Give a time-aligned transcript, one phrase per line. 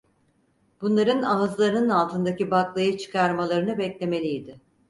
[0.81, 4.59] Bunların ağızlarının altındaki baklayı çıkarmalarını beklemeliydi.